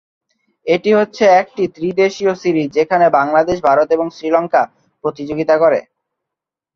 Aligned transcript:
এটি 0.67 0.91
হচ্ছে 0.93 1.23
একটি 1.41 1.63
ত্রিদেশীয় 1.75 2.33
সিরিজ 2.41 2.69
যেখানে 2.77 3.05
বাংলাদেশ, 3.17 3.57
ভারত 3.67 3.87
এবং 3.91 4.07
শ্রীলঙ্কা 4.09 4.61
প্রতিযোগিতা 5.03 5.55
করে। 5.63 5.79